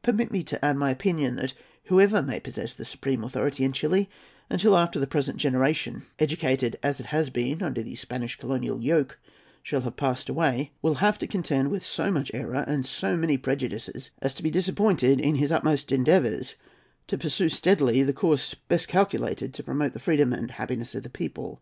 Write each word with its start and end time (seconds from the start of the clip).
Permit 0.00 0.32
me 0.32 0.42
to 0.42 0.64
add 0.64 0.78
my 0.78 0.90
opinion 0.90 1.36
that, 1.36 1.52
whoever 1.84 2.22
may 2.22 2.40
possess 2.40 2.72
the 2.72 2.86
supreme 2.86 3.22
authority 3.22 3.62
in 3.62 3.74
Chili, 3.74 4.08
until 4.48 4.74
after 4.74 4.98
the 4.98 5.06
present 5.06 5.36
generation, 5.36 6.00
educated 6.18 6.78
as 6.82 6.98
it 6.98 7.04
has 7.12 7.28
been 7.28 7.62
under 7.62 7.82
the 7.82 7.94
Spanish 7.94 8.36
colonial 8.36 8.80
yoke, 8.80 9.18
shall 9.62 9.82
have 9.82 9.98
passed 9.98 10.30
away, 10.30 10.72
will 10.80 10.94
have 10.94 11.18
to 11.18 11.26
contend 11.26 11.70
with 11.70 11.84
so 11.84 12.10
much 12.10 12.30
error 12.32 12.64
and 12.66 12.86
so 12.86 13.18
many 13.18 13.36
prejudices 13.36 14.10
as 14.22 14.32
to 14.32 14.42
be 14.42 14.50
disappointed 14.50 15.20
in 15.20 15.34
his 15.34 15.52
utmost 15.52 15.92
endeavours 15.92 16.54
to 17.06 17.18
pursue 17.18 17.50
steadily 17.50 18.02
the 18.02 18.14
course 18.14 18.54
best 18.68 18.88
calculated 18.88 19.52
to 19.52 19.62
promote 19.62 19.92
the 19.92 19.98
freedom 19.98 20.32
and 20.32 20.52
happiness 20.52 20.94
of 20.94 21.02
the 21.02 21.10
people. 21.10 21.60